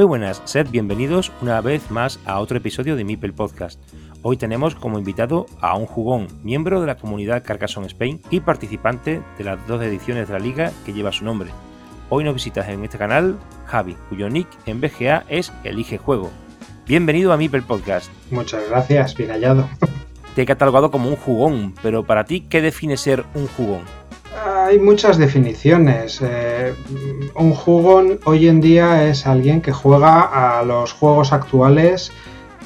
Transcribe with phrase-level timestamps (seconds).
[0.00, 3.78] Muy buenas, sed bienvenidos una vez más a otro episodio de Mipel Podcast.
[4.22, 9.20] Hoy tenemos como invitado a un jugón, miembro de la comunidad Carcassonne Spain y participante
[9.36, 11.50] de las dos ediciones de la liga que lleva su nombre.
[12.08, 16.30] Hoy nos visitas en este canal Javi, cuyo nick en BGA es Elige Juego.
[16.86, 18.10] Bienvenido a Mipel Podcast.
[18.30, 19.68] Muchas gracias, bien hallado.
[20.34, 23.82] Te he catalogado como un jugón, pero para ti, ¿qué define ser un jugón?
[24.36, 26.20] Hay muchas definiciones.
[26.22, 26.74] Eh,
[27.34, 32.12] un jugón hoy en día es alguien que juega a los juegos actuales,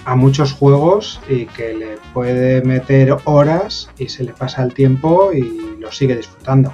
[0.05, 5.33] a muchos juegos y que le puede meter horas y se le pasa el tiempo
[5.33, 6.73] y lo sigue disfrutando,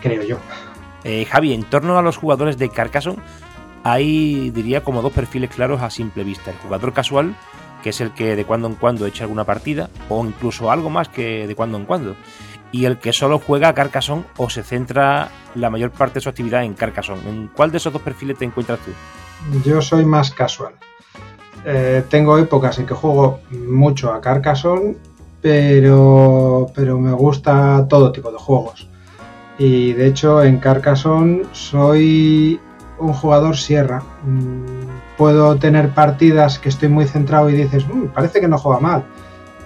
[0.00, 0.38] creo yo.
[1.04, 3.22] Eh, Javi, en torno a los jugadores de Carcassonne
[3.82, 6.50] hay, diría, como dos perfiles claros a simple vista.
[6.50, 7.34] El jugador casual,
[7.82, 11.08] que es el que de cuando en cuando echa alguna partida, o incluso algo más
[11.08, 12.16] que de cuando en cuando
[12.72, 16.28] y el que solo juega a Carcassonne o se centra la mayor parte de su
[16.28, 17.28] actividad en Carcassonne.
[17.28, 18.92] ¿En cuál de esos dos perfiles te encuentras tú?
[19.64, 20.74] Yo soy más casual.
[21.64, 24.96] Eh, tengo épocas en que juego mucho a Carcassonne,
[25.40, 28.88] pero, pero me gusta todo tipo de juegos.
[29.58, 32.60] Y de hecho en Carcassonne soy
[32.98, 34.02] un jugador sierra.
[34.24, 38.80] Mm, puedo tener partidas que estoy muy centrado y dices, mm, parece que no juega
[38.80, 39.04] mal.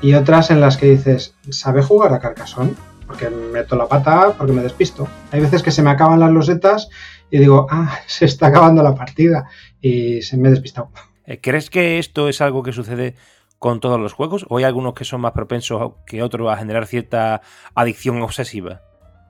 [0.01, 2.75] Y otras en las que dices, ¿sabe jugar a Carcassonne?
[3.07, 5.09] Porque meto la pata, porque me despisto.
[5.31, 6.89] Hay veces que se me acaban las losetas
[7.31, 9.49] y digo, ah, se está acabando la partida
[9.81, 10.91] y se me he despistado.
[11.27, 13.15] Eh, ¿Crees que esto es algo que sucede
[13.59, 16.87] con todos los juegos o hay algunos que son más propensos que otros a generar
[16.87, 17.41] cierta
[17.75, 18.83] adicción obsesiva?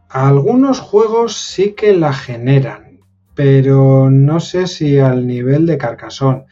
[0.09, 3.01] Algunos juegos sí que la generan,
[3.35, 6.47] pero no sé si al nivel de Carcassonne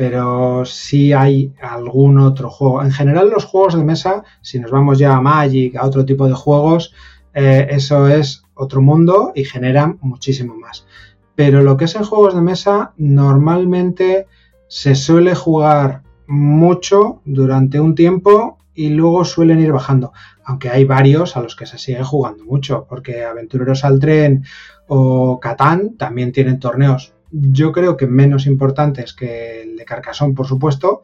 [0.00, 2.82] pero sí hay algún otro juego.
[2.82, 6.26] En general los juegos de mesa, si nos vamos ya a Magic, a otro tipo
[6.26, 6.94] de juegos,
[7.34, 10.86] eh, eso es otro mundo y generan muchísimo más.
[11.34, 14.26] Pero lo que es en juegos de mesa, normalmente
[14.68, 20.14] se suele jugar mucho durante un tiempo y luego suelen ir bajando.
[20.44, 24.44] Aunque hay varios a los que se sigue jugando mucho, porque Aventureros al Tren
[24.88, 30.46] o Catán también tienen torneos yo creo que menos importantes que el de Carcassonne, por
[30.46, 31.02] supuesto,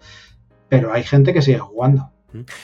[0.69, 2.11] pero hay gente que sigue jugando.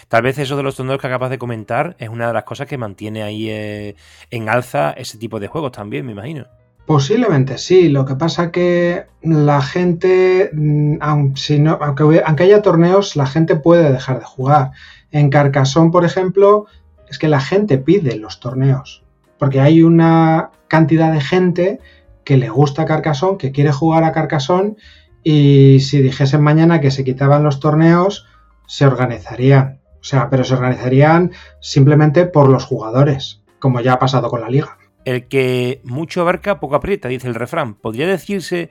[0.08, 2.66] Tal vez eso de los torneos que acabas de comentar es una de las cosas
[2.66, 3.96] que mantiene ahí eh,
[4.30, 6.46] en alza ese tipo de juegos también, me imagino.
[6.86, 13.56] Posiblemente sí, lo que pasa que la gente, mm, aunque, aunque haya torneos, la gente
[13.56, 14.72] puede dejar de jugar.
[15.10, 16.66] En Carcassonne, por ejemplo,
[17.08, 19.04] es que la gente pide los torneos,
[19.38, 21.80] porque hay una cantidad de gente
[22.24, 24.76] que le gusta Carcassonne, que quiere jugar a Carcassonne
[25.24, 28.26] y si dijesen mañana que se quitaban los torneos,
[28.66, 29.80] se organizarían.
[30.00, 31.30] O sea, pero se organizarían
[31.60, 34.78] simplemente por los jugadores, como ya ha pasado con la liga.
[35.04, 37.74] El que mucho abarca, poco aprieta, dice el refrán.
[37.74, 38.70] ¿Podría decirse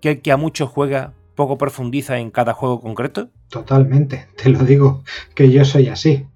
[0.00, 3.30] que el que a mucho juega, poco profundiza en cada juego concreto?
[3.48, 5.04] Totalmente, te lo digo,
[5.34, 6.26] que yo soy así.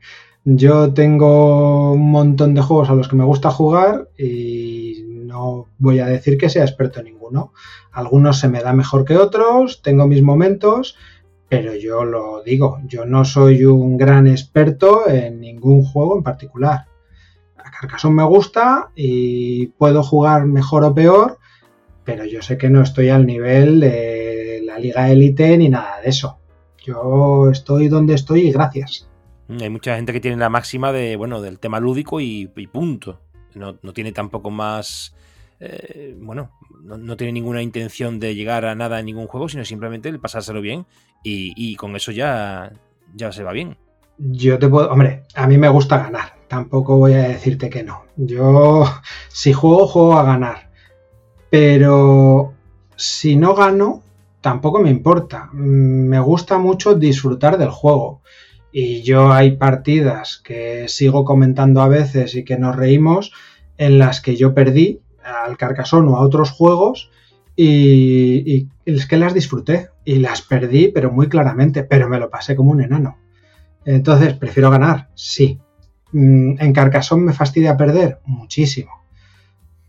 [0.44, 6.00] Yo tengo un montón de juegos a los que me gusta jugar y no voy
[6.00, 7.52] a decir que sea experto en ninguno.
[7.92, 10.96] Algunos se me da mejor que otros, tengo mis momentos,
[11.48, 16.86] pero yo lo digo, yo no soy un gran experto en ningún juego en particular.
[17.56, 21.38] A Carcassonne me gusta y puedo jugar mejor o peor,
[22.04, 26.08] pero yo sé que no estoy al nivel de la liga élite ni nada de
[26.08, 26.38] eso.
[26.84, 29.08] Yo estoy donde estoy y gracias.
[29.48, 33.18] Hay mucha gente que tiene la máxima de, bueno, del tema lúdico y, punto.
[33.54, 35.14] No, tiene tampoco más.
[35.60, 36.50] Eh, bueno,
[36.82, 40.60] no, tiene ninguna intención de llegar a nada en ningún juego, sino simplemente el pasárselo
[40.60, 40.86] bien
[41.22, 42.72] y, con eso ya,
[43.14, 43.76] ya se va bien.
[44.18, 44.90] Yo te puedo.
[44.90, 46.36] Hombre, a mí me gusta ganar.
[46.48, 48.04] Tampoco voy a decirte que no.
[48.16, 48.84] Yo,
[49.28, 50.70] si juego, juego a ganar.
[51.50, 52.54] Pero
[52.96, 54.02] si no gano,
[54.40, 55.48] tampoco me importa.
[55.52, 58.22] Mm, me gusta mucho disfrutar del juego.
[58.72, 63.32] Y yo hay partidas que sigo comentando a veces y que nos reímos
[63.78, 67.10] en las que yo perdí al Carcassonne o a otros juegos
[67.56, 72.54] y, es que las disfruté y las perdí pero muy claramente, pero me lo pasé
[72.54, 73.18] como un enano.
[73.84, 75.58] Entonces, prefiero ganar, sí.
[76.12, 78.92] Mm, en Carcassonne me fastidia perder muchísimo.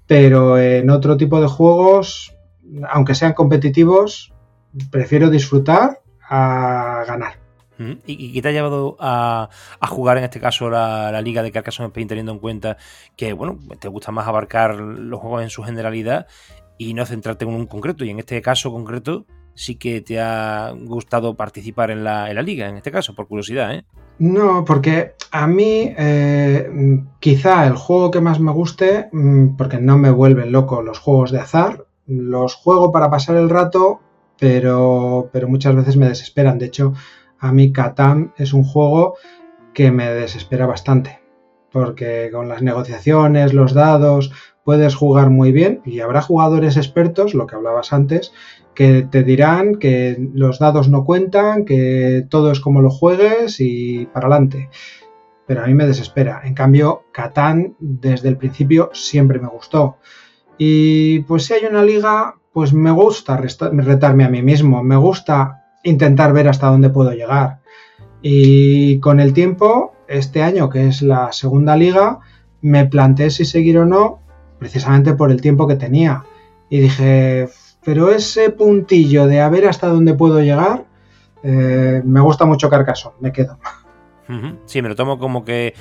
[0.08, 2.36] Pero en otro tipo de juegos,
[2.90, 4.34] aunque sean competitivos,
[4.90, 7.49] prefiero disfrutar a ganar.
[8.06, 9.50] ¿Y, qué te ha llevado a,
[9.88, 12.78] jugar en este caso la, Liga de Carcassonne Spain teniendo en cuenta
[13.16, 16.28] que, bueno, te gusta más abarcar los juegos en su generalidad
[16.78, 18.04] y no centrarte en un concreto?
[18.04, 22.78] Y en este caso concreto sí que te ha gustado participar en la, liga, en
[22.78, 23.86] este caso, por curiosidad, ¿eh?
[24.20, 26.70] No, porque a mí eh,
[27.20, 31.32] quizá el juego que más me guste, mm, porque no me vuelven loco los juegos
[31.32, 34.02] de azar, los juego para pasar el rato,
[34.40, 36.58] pero, pero muchas veces me desesperan.
[36.58, 36.94] De hecho,
[37.40, 39.16] a mí Catán es un juego
[39.74, 41.20] que me desespera bastante,
[41.72, 44.32] porque con las negociaciones, los dados,
[44.64, 48.34] puedes jugar muy bien y habrá jugadores expertos, lo que hablabas antes,
[48.76, 54.06] que te dirán que los dados no cuentan, que todo es como lo juegues y
[54.14, 54.70] para adelante.
[55.48, 56.42] Pero a mí me desespera.
[56.44, 59.98] En cambio, Catán desde el principio siempre me gustó.
[60.58, 65.59] Y pues si hay una liga, pues me gusta retarme a mí mismo, me gusta
[65.84, 67.60] intentar ver hasta dónde puedo llegar.
[68.22, 72.20] Y con el tiempo, este año, que es la segunda liga,
[72.62, 74.20] me planteé si seguir o no,
[74.60, 76.24] precisamente por el tiempo que tenía.
[76.70, 77.48] Y dije,
[77.84, 80.86] pero ese puntillo de a ver hasta dónde puedo llegar,
[81.44, 83.58] eh, me gusta mucho Carcassonne, me quedo.
[84.66, 85.74] Sí, me lo tomo como que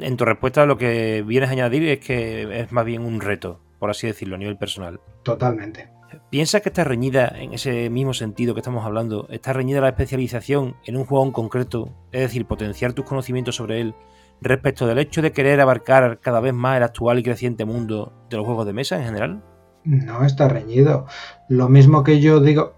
[0.00, 3.60] en tu respuesta lo que vienes a añadir es que es más bien un reto,
[3.78, 5.00] por así decirlo, a nivel personal.
[5.22, 5.95] Totalmente.
[6.30, 10.76] ¿Piensas que está reñida, en ese mismo sentido que estamos hablando, está reñida la especialización
[10.84, 13.94] en un juego en concreto, es decir, potenciar tus conocimientos sobre él,
[14.40, 18.36] respecto del hecho de querer abarcar cada vez más el actual y creciente mundo de
[18.36, 19.42] los juegos de mesa en general?
[19.84, 21.06] No está reñido.
[21.48, 22.74] Lo mismo que yo digo,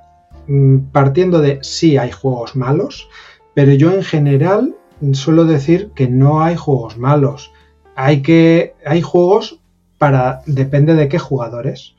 [0.46, 3.08] mm, partiendo de sí hay juegos malos,
[3.54, 4.76] pero yo en general
[5.12, 7.52] suelo decir que no hay juegos malos.
[7.96, 9.60] Hay que hay juegos
[9.96, 11.96] para depende de qué jugadores.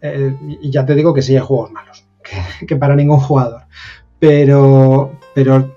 [0.00, 2.06] Eh, ya te digo que sí hay juegos malos,
[2.66, 3.62] que, para ningún jugador.
[4.18, 5.74] Pero, pero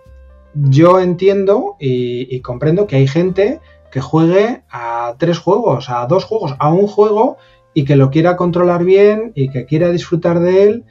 [0.54, 3.60] yo entiendo y, comprendo que hay gente
[3.92, 7.38] que juegue a tres juegos, a dos juegos, a un juego
[7.74, 10.86] y que lo quiera controlar bien y que quiera disfrutar de él,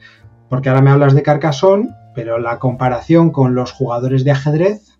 [0.49, 4.99] porque ahora me hablas de Carcassonne, pero la comparación con los jugadores de ajedrez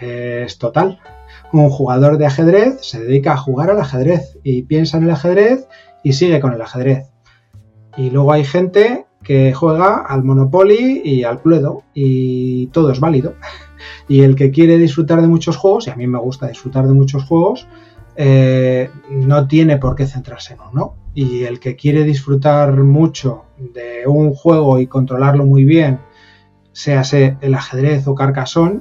[0.00, 1.00] es total.
[1.52, 5.68] Un jugador de ajedrez se dedica a jugar al ajedrez y piensa en el ajedrez
[6.02, 7.11] y sigue con el ajedrez.
[7.96, 13.34] Y luego hay gente que juega al Monopoly y al Cluedo y todo es válido.
[14.08, 16.94] Y el que quiere disfrutar de muchos juegos, y a mí me gusta disfrutar de
[16.94, 17.66] muchos juegos,
[18.16, 20.94] eh, no tiene por qué centrarse en uno.
[21.14, 26.00] Y el que quiere disfrutar mucho de un juego y controlarlo muy bien,
[26.72, 28.80] sea el ajedrez o Carcassonne,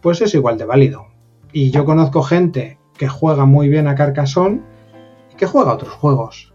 [0.00, 1.06] pues es igual de válido.
[1.52, 4.60] Y yo conozco gente que juega muy bien a Carcassonne
[5.32, 6.52] y que juega a otros juegos,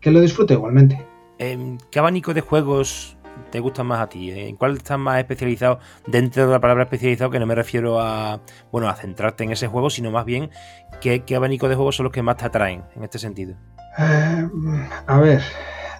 [0.00, 1.07] que lo disfruta igualmente.
[1.38, 3.16] Em, ¿Qué abanico de juegos
[3.52, 4.30] te gustan más a ti?
[4.30, 7.30] ¿En cuál estás más especializado dentro de la palabra especializado?
[7.30, 8.40] Que no me refiero a,
[8.72, 10.50] bueno, a centrarte en ese juego, sino más bien
[11.00, 13.54] qué, abanico de juegos son los que más te atraen en este sentido.
[13.98, 14.48] Eh,
[15.06, 15.42] a ver,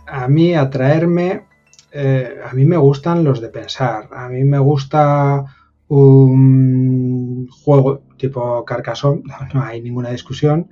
[0.08, 1.46] a mí atraerme,
[1.92, 4.08] eh, a mí me gustan los de pensar.
[4.12, 5.44] A mí me gusta
[5.86, 9.22] un juego tipo Carcassonne,
[9.54, 10.68] no hay ninguna discusión,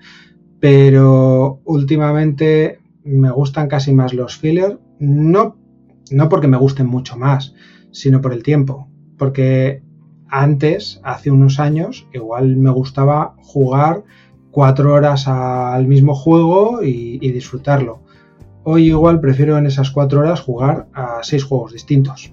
[0.59, 5.57] pero últimamente me gustan casi más los filler, no,
[6.11, 7.55] no porque me gusten mucho más,
[7.93, 8.89] sino por el tiempo.
[9.17, 9.83] Porque
[10.29, 14.05] antes, hace unos años, igual me gustaba jugar
[14.51, 18.01] cuatro horas al mismo juego y, disfrutarlo.
[18.65, 22.33] Hoy igual prefiero en esas cuatro horas jugar a seis juegos distintos.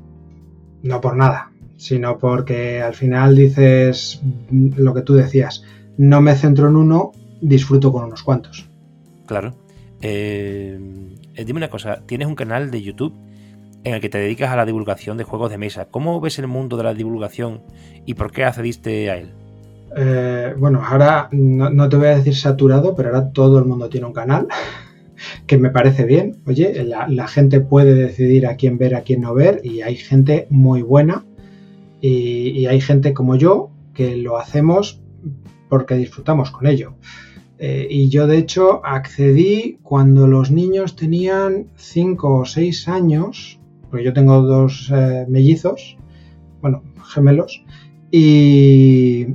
[0.82, 5.64] No por nada, sino porque al final dices lo que tú decías,
[5.98, 7.12] no me centro en uno,
[7.42, 8.68] disfruto con unos cuantos.
[9.28, 9.54] Claro.
[10.06, 10.78] Eh,
[11.36, 13.14] eh, dime una cosa, tienes un canal de YouTube
[13.86, 15.88] en el que te dedicas a la divulgación de juegos de mesa.
[15.90, 17.62] ¿Cómo ves el mundo de la divulgación
[18.06, 19.32] y por qué accediste a él?
[19.96, 24.08] Eh, bueno, ahora no, te voy a decir saturado, pero ahora todo el mundo tiene
[24.08, 24.48] un canal,
[25.48, 26.42] que me parece bien.
[26.46, 30.48] Oye, la, gente puede decidir a quién ver, a quién no ver, y hay gente
[30.50, 31.24] muy buena,
[32.02, 35.02] y, hay gente como yo que lo hacemos
[35.70, 36.96] porque disfrutamos con ello.
[37.66, 43.58] Eh, y yo de hecho accedí cuando los niños tenían 5 o 6 años,
[43.90, 45.96] porque yo tengo dos eh, mellizos,
[46.62, 47.64] bueno, gemelos,
[48.12, 49.28] y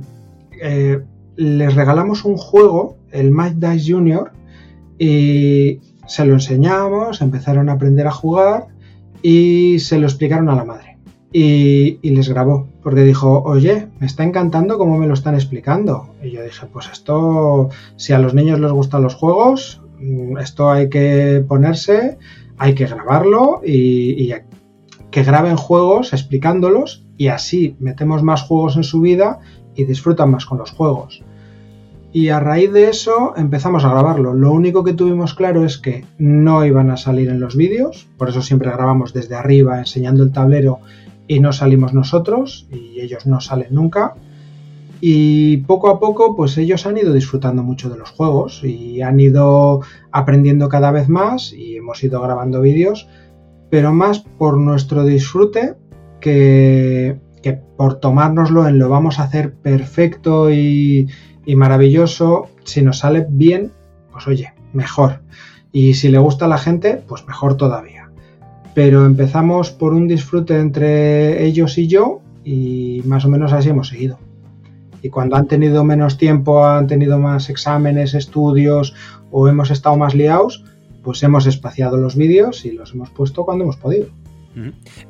[0.61, 1.01] eh,
[1.37, 4.31] les regalamos un juego, el Mike Dice Junior,
[4.99, 8.67] y se lo enseñamos, empezaron a aprender a jugar
[9.23, 10.88] y se lo explicaron a la madre.
[11.31, 16.15] Y, les grabó, porque dijo, oye, me está encantando cómo me lo están explicando.
[16.23, 20.71] Y yo dije, pues esto, si a los niños les gustan los juegos, mm, esto
[20.71, 22.17] hay que ponerse,
[22.57, 24.33] hay que grabarlo y, y
[25.11, 29.39] que graben juegos explicándolos y así metemos más juegos en su vida
[29.75, 31.23] y disfrutan más con los juegos.
[32.11, 34.33] Y a raíz de eso empezamos a grabarlo.
[34.33, 38.29] Lo único que tuvimos claro es que no iban a salir en los vídeos, por
[38.29, 40.79] eso siempre grabamos desde arriba enseñando el tablero
[41.29, 44.15] y no salimos nosotros y ellos no salen nunca.
[44.99, 49.19] Y poco a poco pues ellos han ido disfrutando mucho de los juegos y han
[49.19, 49.81] ido
[50.11, 53.07] aprendiendo cada vez más y hemos ido grabando vídeos,
[53.69, 55.75] pero más por nuestro disfrute
[56.19, 61.07] que, que por tomárnoslo en lo vamos a hacer perfecto y,
[61.55, 63.71] maravilloso, si nos sale bien,
[64.11, 65.21] pues oye, mejor.
[65.71, 68.08] Y si le gusta a la gente, pues mejor todavía.
[68.73, 73.89] Pero empezamos por un disfrute entre ellos y yo y más o menos así hemos
[73.89, 74.19] seguido.
[75.01, 78.93] Y cuando han tenido menos tiempo, han tenido más exámenes, estudios
[79.31, 80.63] o hemos estado más liados,
[81.03, 84.07] pues hemos espaciado los vídeos y los hemos puesto cuando hemos podido.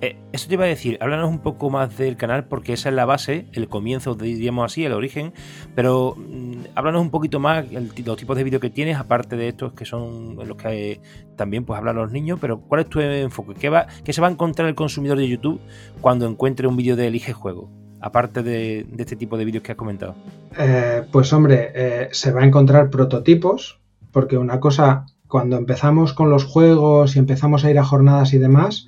[0.02, 2.96] Eh, eso te iba a decir, háblanos un poco más del canal porque esa es
[2.96, 5.34] la base, el comienzo, diríamos así, el origen,
[5.76, 9.74] pero mm, háblanos un poquito más los tipos de vídeos que tienes, aparte de estos
[9.74, 11.02] que son los que
[11.36, 13.54] también pues hablan los niños, pero ¿cuál es tu enfoque?
[13.54, 15.60] ¿Qué, se va a encontrar el consumidor de YouTube
[16.02, 17.70] cuando encuentre un vídeo de Elige Juego?
[18.02, 20.16] Aparte de, este tipo de vídeos que has comentado.
[20.58, 23.80] Eh, pues hombre, eh, se va a encontrar prototipos,
[24.12, 28.38] porque una cosa, cuando empezamos con los juegos y empezamos a ir a jornadas y
[28.38, 28.88] demás,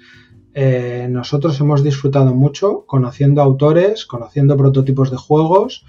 [0.54, 5.86] eh, nosotros hemos disfrutado mucho conociendo autores, conociendo prototipos de juegos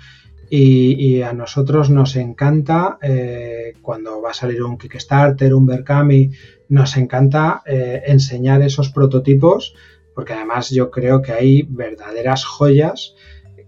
[0.48, 6.30] y, a nosotros nos encanta eh, cuando va a salir un Kickstarter, un Berkami,
[6.68, 9.74] nos encanta eh, enseñar esos prototipos
[10.14, 13.14] porque además yo creo que hay verdaderas joyas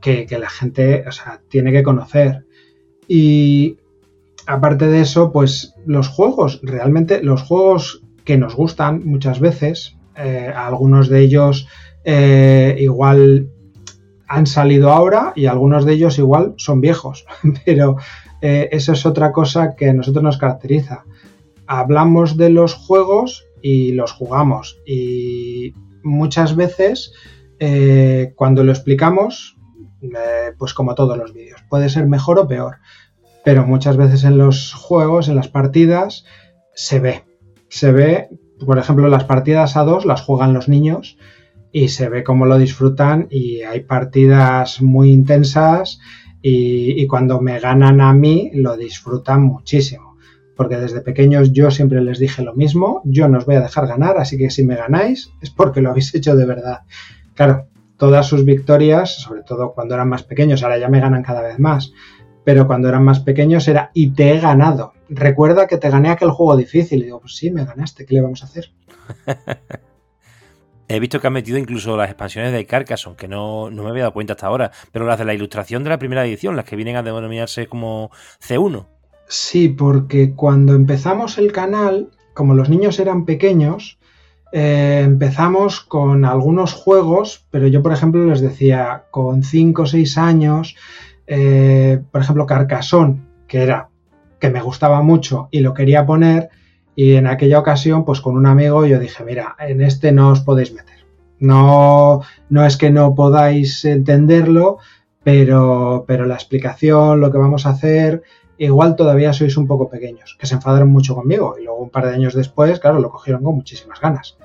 [0.00, 1.04] que, que la gente
[1.48, 2.44] tiene que conocer.
[3.08, 3.78] Y
[4.46, 10.52] aparte de eso, pues los juegos, realmente los juegos que nos gustan muchas veces, eh,
[10.54, 11.68] algunos de ellos
[12.04, 13.50] eh, igual
[14.28, 17.26] han salido ahora y algunos de ellos igual son viejos,
[17.64, 17.96] pero
[18.40, 21.04] eh, eso es otra cosa que a nosotros nos caracteriza.
[21.66, 24.78] Hablamos de los juegos y los jugamos.
[24.86, 27.12] Y muchas veces
[28.34, 29.56] cuando lo explicamos,
[30.58, 32.76] pues como todos los vídeos, puede ser mejor o peor,
[33.42, 36.26] pero muchas veces en los juegos, en las partidas,
[36.74, 37.24] se ve,
[37.68, 38.28] se ve
[38.64, 41.16] por ejemplo, las partidas a dos las juegan los niños
[41.72, 45.98] y se ve cómo lo disfrutan y hay partidas muy intensas
[46.40, 50.16] y, cuando me ganan a mí lo disfrutan muchísimo.
[50.56, 53.86] Porque desde pequeños yo siempre les dije lo mismo, yo no os voy a dejar
[53.86, 56.80] ganar, así que si me ganáis es porque lo habéis hecho de verdad.
[57.34, 61.42] Claro, todas sus victorias, sobre todo cuando eran más pequeños, ahora ya me ganan cada
[61.42, 61.92] vez más,
[62.44, 64.92] pero cuando eran más pequeños era y te he ganado.
[65.08, 67.00] Recuerda que te gané aquel juego difícil.
[67.00, 68.70] Y digo, pues sí, me ganaste, ¿qué le vamos a hacer?
[70.86, 74.02] He visto que has metido incluso las expansiones de Carcassonne, que no, no, me había
[74.02, 76.76] dado cuenta hasta ahora, pero las de la ilustración de la primera edición, las que
[76.76, 78.10] vienen a denominarse como
[78.46, 78.86] C1.
[79.26, 83.98] Sí, porque cuando empezamos el canal, como los niños eran pequeños,
[84.52, 90.18] eh, empezamos con algunos juegos, pero yo, por ejemplo, les decía, con 5 o 6
[90.18, 90.76] años,
[91.26, 93.88] eh, por ejemplo, Carcassonne, que era
[94.38, 96.50] que me gustaba mucho y lo quería poner,
[96.96, 100.40] y en aquella ocasión, pues con un amigo yo dije, mira, en este no os
[100.40, 101.04] podéis meter.
[101.40, 104.78] No, no es que no podáis entenderlo,
[105.22, 108.22] pero, pero la explicación, lo que vamos a hacer,
[108.58, 112.06] igual todavía sois un poco pequeños, que se enfadaron mucho conmigo y luego un par
[112.06, 114.36] de años después, claro, lo cogieron con muchísimas ganas.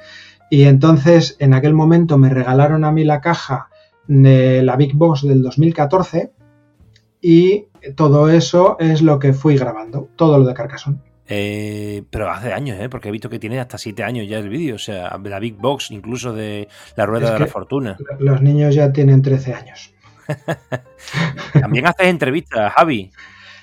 [0.49, 3.69] Y entonces en aquel momento me regalaron a mí la caja
[4.07, 6.31] de la Big Boss del 2014
[7.21, 10.99] y todo eso es lo que fui grabando, todo lo de Carcassonne.
[11.31, 12.89] Eh, pero hace años, ¿eh?
[12.89, 15.55] porque he visto que tiene hasta 7 años ya el vídeo, o sea, la Big
[15.57, 17.97] Box, incluso de la Rueda de la Fortuna.
[18.17, 19.93] Los niños ya tienen 13 años.
[21.53, 23.11] También haces entrevistas, Javi.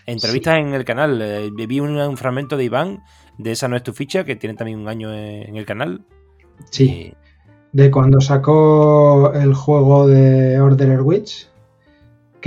[0.06, 1.20] Entrevistas en el canal.
[1.20, 3.02] Eh, vi un, fragmento de Iván,
[3.36, 6.04] de esa no es tu ficha, que tiene también un año en el canal.
[6.70, 7.14] Sí.
[7.72, 11.48] De cuando sacó el juego de Orderer Witch,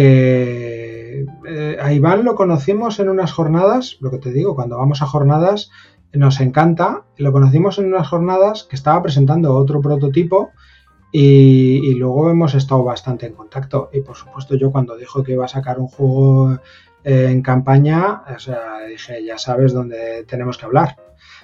[0.02, 5.06] eh, a Iván lo conocimos en unas jornadas, lo que te digo, cuando vamos a
[5.06, 5.72] jornadas
[6.14, 10.52] nos encanta, lo conocimos en unas jornadas que estaba presentando otro prototipo
[11.12, 13.90] y, luego hemos estado bastante en contacto.
[13.94, 16.60] Y por supuesto yo cuando dijo que iba a sacar un juego
[17.04, 20.96] eh, en campaña, o sea, dije, ya sabes dónde tenemos que hablar.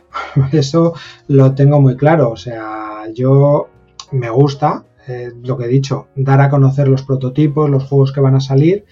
[0.51, 0.93] Eso
[1.27, 3.69] lo tengo muy claro, o sea, yo
[4.11, 8.21] me gusta, eh, lo que he dicho, dar a conocer los prototipos, los juegos que
[8.21, 8.85] van a salir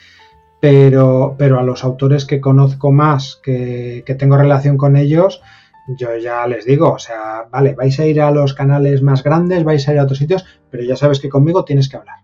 [0.64, 5.42] pero, pero a los autores que conozco más, que, tengo relación con ellos,
[5.90, 9.66] yo ya les digo, o sea, vale, vais a ir a los canales más grandes,
[9.66, 12.20] vais a ir a otros sitios, pero ya sabes que conmigo tienes que hablar.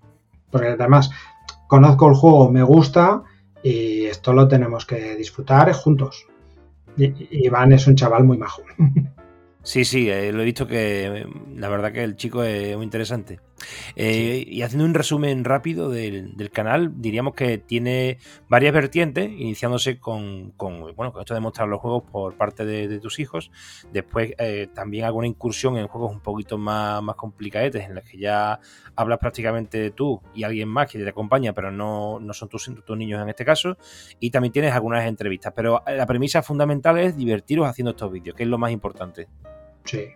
[0.49, 1.11] Porque además,
[1.67, 3.23] conozco el juego, me gusta
[3.61, 6.25] y esto lo tenemos que disfrutar juntos.
[6.95, 8.61] Y, Iván es un chaval muy majo.
[9.61, 13.39] Sí, sí, eh, lo he visto que la verdad que el chico es muy interesante.
[13.95, 20.53] Eh, y haciendo un resumen rápido del, canal, diríamos que tiene varias vertientes, iniciándose con,
[20.57, 23.51] bueno, con esto de mostrar los juegos por parte de, tus hijos.
[23.91, 28.17] Después eh, también alguna incursión en juegos un poquito más, más complicadetes, en los que
[28.17, 28.59] ya
[28.95, 32.97] hablas prácticamente tú y alguien más que te acompaña, pero no, no son tus, tus
[32.97, 33.77] niños en este caso.
[34.21, 35.53] Y también tienes algunas entrevistas.
[35.53, 39.27] Pero la premisa fundamental es divertiros haciendo estos vídeos, que es lo más importante.
[39.89, 40.09] Sí.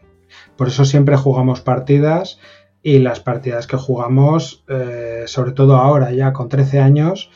[0.56, 2.40] Por eso siempre jugamos partidas
[2.84, 7.32] y las partidas que jugamos, eh, sobre todo ahora ya con 13 años,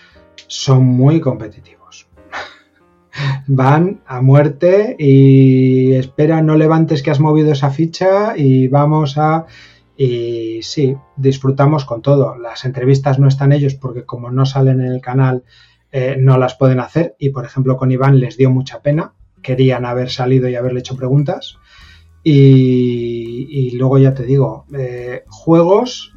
[0.45, 2.07] son muy competitivos.
[3.47, 9.47] Van a muerte y espera, no levantes que has movido esa ficha y vamos a...
[9.95, 12.37] Y sí, disfrutamos con todo.
[12.37, 15.43] Las entrevistas no están ellos porque como no salen en el canal
[15.91, 19.13] eh, no las pueden hacer y por ejemplo con Iván les dio mucha pena.
[19.41, 21.57] Querían haber salido y haberle hecho preguntas
[22.23, 26.13] y, luego ya te digo, eh, juegos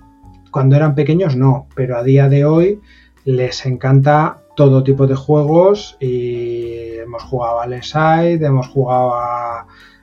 [0.51, 2.81] cuando eran pequeños no, pero a día de hoy
[3.25, 9.15] les encanta todo tipo de juegos y hemos jugado al Side, hemos jugado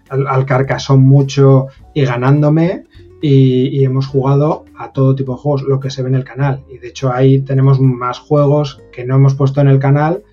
[0.09, 2.85] al, al, mucho y ganándome
[3.21, 6.63] y, hemos jugado a todo tipo de juegos, lo que se ve en el canal.
[6.69, 10.23] Y de hecho ahí tenemos más juegos que no hemos puesto en el canal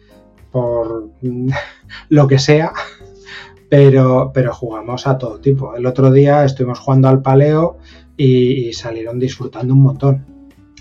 [0.51, 1.09] por
[2.09, 2.73] lo que sea,
[3.69, 5.75] pero, pero jugamos a todo tipo.
[5.77, 7.79] El otro día estuvimos jugando al paleo
[8.17, 10.27] y, salieron disfrutando un montón.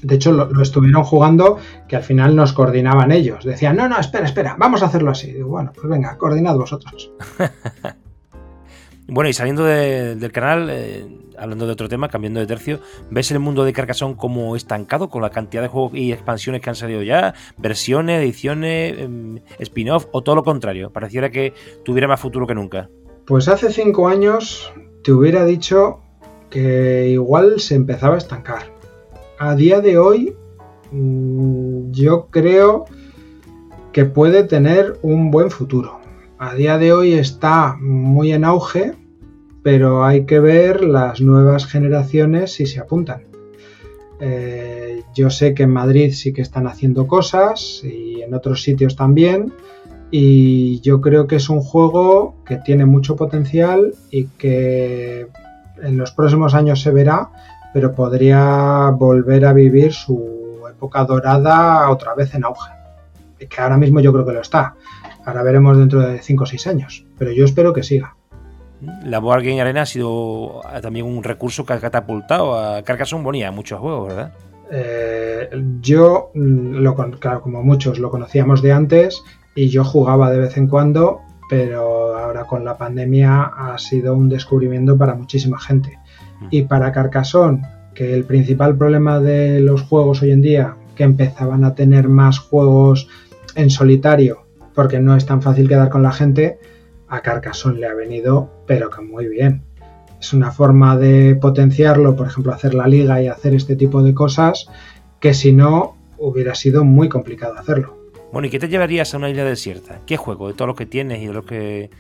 [0.02, 3.46] De hecho, lo, estuvieron jugando que al final nos coordinaban ellos.
[3.46, 5.32] Decían, no, no, espera, espera, vamos a hacerlo así.
[5.32, 7.12] digo, bueno, pues venga, coordinad vosotros.
[9.08, 13.39] bueno, y saliendo del canal, eh, hablando de otro tema, cambiando de tercio, ¿ves el
[13.39, 17.02] mundo de Carcassonne como estancado con la cantidad de juegos y expansiones que han salido
[17.04, 17.34] ya?
[17.58, 20.91] ¿Versiones, ediciones, em, spin-off o todo lo contrario?
[20.91, 22.89] Pareciera que tuviera más futuro que nunca.
[23.26, 26.02] Pues hace cinco años te hubiera dicho
[26.50, 28.72] que igual se empezaba a estancar.
[29.39, 30.36] A día de hoy
[30.91, 32.86] mm, yo creo
[33.91, 36.00] que puede tener un buen futuro.
[36.38, 38.96] A día de hoy está muy en auge
[39.63, 43.23] pero hay que ver las nuevas generaciones si se apuntan.
[44.19, 48.95] Eh, yo sé que en Madrid sí que están haciendo cosas y en otros sitios
[48.95, 49.54] también.
[50.12, 55.28] Y yo creo que es un juego que tiene mucho potencial y que
[55.82, 57.30] en los próximos años se verá,
[57.73, 62.71] pero podría volver a vivir su época dorada otra vez en auge.
[63.49, 64.76] Que ahora mismo yo creo que lo está.
[65.26, 68.15] Ahora veremos dentro de 5 o 6 años, pero yo espero que siga.
[69.06, 73.48] La Board Game Arena ha sido también un recurso que ha catapultado a Carcassonne Bonía
[73.48, 74.34] en muchos juegos, ¿verdad?
[74.72, 75.50] Eh,
[75.82, 79.24] yo, mm, lo, claro, como muchos, lo conocíamos de antes
[79.56, 84.30] y yo jugaba de vez en cuando, pero ahora con la pandemia ha sido un
[84.30, 86.00] descubrimiento para muchísima gente.
[86.41, 86.48] Mm.
[86.50, 87.62] Y para Carcassonne,
[87.93, 92.39] que el principal problema de los juegos hoy en día, que empezaban a tener más
[92.39, 93.08] juegos
[93.56, 96.58] en solitario, porque no es tan fácil quedar con la gente,
[97.13, 99.62] a Carcassonne le ha venido, pero que muy bien.
[100.19, 104.15] Es una forma de potenciarlo, por ejemplo, hacer la liga y hacer este tipo de
[104.15, 104.67] cosas,
[105.19, 107.95] que si no hubiera sido muy complicado hacerlo.
[108.32, 109.99] Bueno, ¿y qué te llevarías a una isla desierta?
[110.08, 111.91] ¿Qué juego de todo lo que tienes y de los que,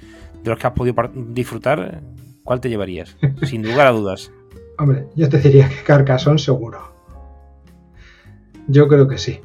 [0.43, 2.01] de los que has podido disfrutar?
[2.43, 3.15] ¿Cuál te llevarías?
[3.43, 4.31] Sin lugar a dudas.
[4.79, 6.79] Hombre, yo te diría que Carcassonne seguro.
[8.67, 9.41] Yo creo que sí.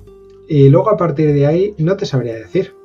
[0.48, 2.77] Y luego a partir de ahí no te sabría decir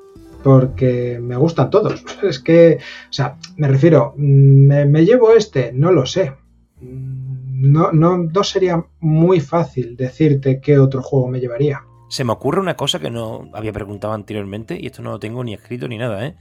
[0.44, 2.04] porque me gustan todos.
[2.24, 2.78] Es que,
[3.10, 5.72] o sea, me refiero, ¿me, me llevo este?
[5.74, 6.34] No lo sé.
[6.80, 11.84] No, no, no sería muy fácil decirte qué otro juego me llevaría.
[12.10, 15.44] Se me ocurre una cosa que no había preguntado anteriormente y esto no lo tengo
[15.44, 16.36] ni escrito ni nada, ¿eh?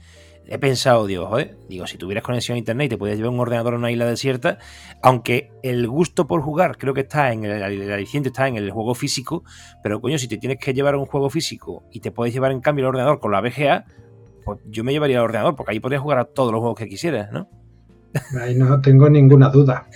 [0.47, 3.39] He pensado, digo, joder, digo, si tuvieras conexión a internet y te podías llevar un
[3.39, 4.57] ordenador a una isla desierta,
[5.01, 8.69] aunque el gusto por jugar creo que está en el, el aliciente está en el
[8.71, 9.43] juego físico,
[9.81, 12.59] pero coño, si te tienes que llevar un juego físico y te puedes llevar en
[12.59, 13.85] cambio el ordenador con la VGA,
[14.43, 16.87] pues yo me llevaría el ordenador, porque ahí podrías jugar a todos los juegos que
[16.87, 17.47] quisieras, ¿no?
[18.39, 19.87] Ahí no tengo ninguna duda.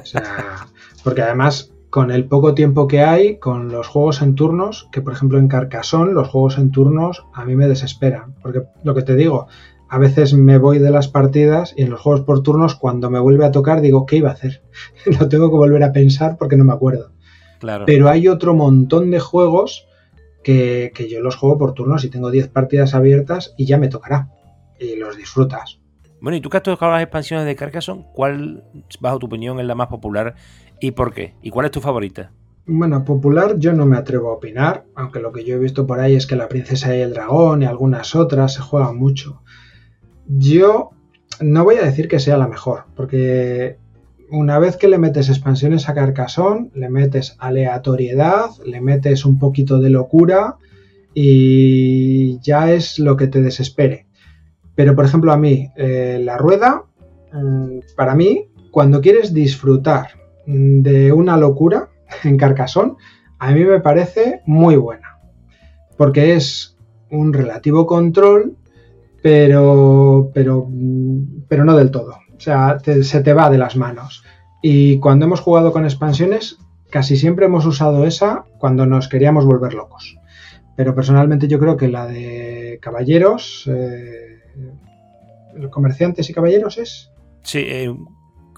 [0.00, 0.66] O sea,
[1.04, 5.12] porque además, con el poco tiempo que hay, con los juegos en turnos, que por
[5.12, 8.34] ejemplo en Carcassonne, los juegos en turnos a mí me desesperan.
[8.40, 9.48] Porque lo que te digo,
[9.90, 13.18] a veces me voy de las partidas y en los juegos por turnos, cuando me
[13.18, 14.62] vuelve a tocar, digo, ¿qué iba a hacer?
[15.18, 17.10] Lo tengo que volver a pensar porque no me acuerdo.
[17.58, 17.86] Claro.
[17.86, 19.88] Pero hay otro montón de juegos
[20.44, 23.88] que, que yo los juego por turnos y tengo 10 partidas abiertas y ya me
[23.88, 24.30] tocará.
[24.78, 25.80] Y los disfrutas.
[26.20, 28.62] Bueno, y tú que has tocado las expansiones de Carcassonne, ¿cuál,
[29.00, 30.36] bajo tu opinión, es la más popular
[30.78, 31.34] y por qué?
[31.42, 32.30] ¿Y cuál es tu favorita?
[32.66, 35.98] Bueno, popular yo no me atrevo a opinar, aunque lo que yo he visto por
[35.98, 39.42] ahí es que la princesa y el dragón y algunas otras se juegan mucho.
[40.38, 40.90] Yo
[41.40, 43.78] no voy a decir que sea la mejor, porque
[44.30, 49.80] una vez que le metes expansiones a Carcassonne, le metes aleatoriedad, le metes un poquito
[49.80, 50.56] de locura
[51.14, 54.06] y ya es lo que te desespere.
[54.76, 56.84] Pero, por ejemplo, a mí, eh, la rueda,
[57.32, 60.10] mm, para mí, cuando quieres disfrutar
[60.46, 61.88] de una locura
[62.24, 62.94] en Carcassonne,
[63.38, 65.18] a mí me parece muy buena.
[65.96, 66.76] Porque es
[67.10, 68.56] un relativo control,
[69.22, 70.68] pero, pero,
[71.48, 72.14] pero no del todo.
[72.36, 74.24] O sea, te- se te va de las manos.
[74.62, 76.58] Y cuando hemos jugado con expansiones,
[76.90, 80.16] casi siempre hemos usado esa cuando nos queríamos volver locos.
[80.76, 84.38] Pero personalmente yo creo que la de caballeros, eh,
[85.70, 87.10] comerciantes y caballeros es
[87.42, 87.94] Sí, eh,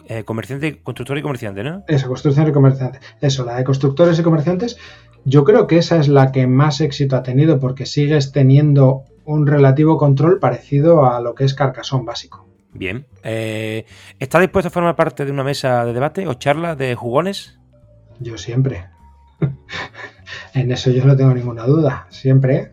[0.09, 1.85] eh, comerciante, constructor y comerciante, ¿no?
[1.87, 3.01] esa, construcción y comerciantes.
[3.20, 4.77] Eso, la de constructores y comerciantes,
[5.25, 9.46] yo creo que esa es la que más éxito ha tenido porque sigues teniendo un
[9.46, 12.48] relativo control parecido a lo que es Carcassonne básico.
[12.72, 13.06] Bien.
[13.22, 13.85] Eh,
[14.18, 17.58] ¿Estás dispuesto a formar parte de una mesa de debate o charla de jugones?
[18.18, 18.88] Yo siempre.
[20.54, 22.06] en eso yo no tengo ninguna duda.
[22.11, 22.72] Siempre.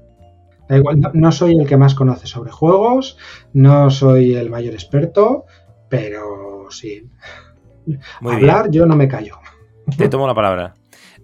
[0.67, 3.17] Da igual, no, no soy el que más conoce sobre juegos,
[3.53, 5.45] no soy el mayor experto,
[5.89, 7.09] pero sí.
[8.21, 9.39] Muy Hablar yo no me callo.
[9.97, 10.75] Te tomo la palabra.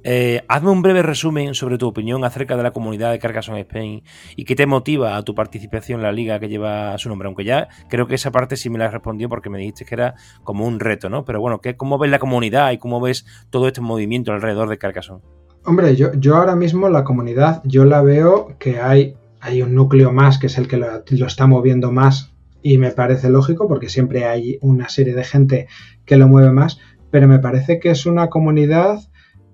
[0.07, 4.03] Eh, hazme un breve resumen sobre tu opinión acerca de la comunidad de Carcassonne Spain
[4.35, 7.25] y qué te motiva a tu participación en la liga que lleva su nombre.
[7.25, 10.13] Aunque ya creo que esa parte sí me la respondió porque me dijiste que era
[10.43, 11.25] como un reto, ¿no?
[11.25, 14.77] Pero bueno, ¿qué, ¿cómo ves la comunidad y cómo ves todo este movimiento alrededor de
[14.77, 15.23] Carcassonne?
[15.63, 20.11] Hombre, yo, yo ahora mismo la comunidad, yo la veo que hay, hay un núcleo
[20.11, 23.89] más que es el que lo, lo está moviendo más y me parece lógico porque
[23.89, 25.67] siempre hay una serie de gente
[26.05, 26.77] que lo mueve más,
[27.09, 28.99] pero me parece que es una comunidad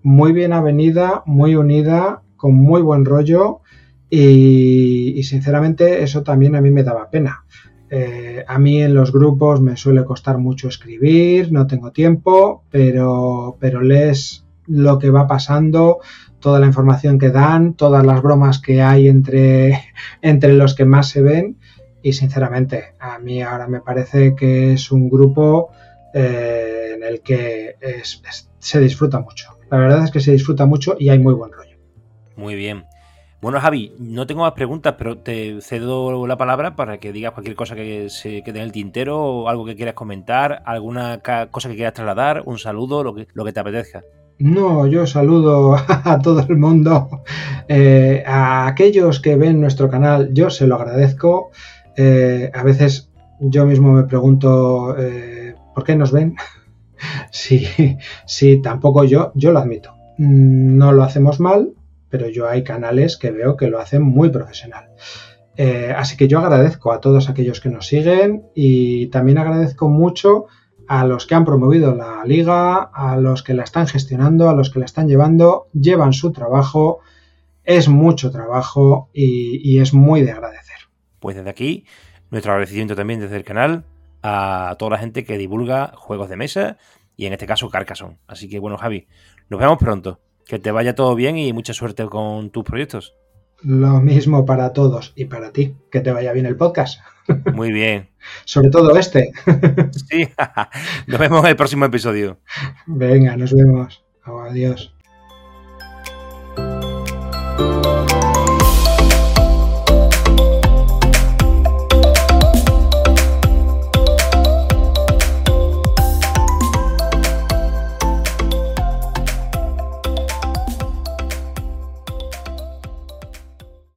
[0.03, 3.61] muy bien avenida, muy unida, con muy buen rollo
[4.09, 7.45] y, sinceramente eso también a mí me daba pena.
[7.89, 13.57] Eh, a mí en los grupos me suele costar mucho escribir, no tengo tiempo, pero,
[13.59, 15.99] pero lees lo que va pasando,
[16.39, 19.79] toda la información que dan, todas las bromas que hay entre,
[20.21, 21.57] entre los que más se ven
[22.01, 25.69] y sinceramente a mí ahora me parece que es un grupo
[26.13, 27.75] eh, en el que
[28.59, 29.60] se disfruta mucho.
[29.71, 31.77] La verdad es que se disfruta mucho y hay muy buen rollo.
[32.35, 32.83] Muy bien.
[33.41, 37.55] Bueno, Javi, no tengo más preguntas, pero te cedo la palabra para que digas cualquier
[37.55, 41.75] cosa que se quede en el tintero o algo que quieras comentar, alguna cosa que
[41.75, 44.03] quieras trasladar, un saludo, lo que, lo que te apetezca.
[44.39, 47.23] No, yo saludo a todo el mundo,
[47.67, 51.51] eh, a aquellos que ven nuestro canal, yo se lo agradezco.
[51.95, 56.35] Eh, a veces yo mismo me pregunto eh, por qué nos ven.
[57.31, 57.67] Sí,
[58.25, 59.93] sí, tampoco yo, yo lo admito.
[60.17, 61.73] Mm, No lo hacemos mal,
[62.09, 64.89] pero yo hay canales que veo que lo hacen muy profesional.
[65.57, 70.45] Eh, así que yo agradezco a todos aquellos que nos siguen y también agradezco mucho
[70.87, 74.69] a los que han promovido la liga, a los que la están gestionando, a los
[74.69, 76.99] que la están llevando, llevan su trabajo,
[77.63, 80.77] es mucho trabajo y, y es muy de agradecer.
[81.19, 81.85] Pues desde aquí,
[82.29, 83.85] nuestro agradecimiento también desde el canal
[84.23, 86.77] a toda la gente que divulga juegos de mesa
[87.15, 88.17] y en este caso Carcassonne.
[88.27, 89.07] Así que bueno, Javi,
[89.49, 90.19] nos vemos pronto.
[90.45, 93.15] Que te vaya todo bien y mucha suerte con tus proyectos.
[93.61, 96.99] Lo mismo para todos y para ti, que te vaya bien el podcast,
[97.53, 98.09] Muy bien.
[98.43, 99.31] sobre todo este.
[100.09, 100.27] Sí,
[101.07, 102.39] nos vemos en el próximo episodio.
[102.87, 104.03] Venga, nos vemos.
[104.23, 104.93] Adiós.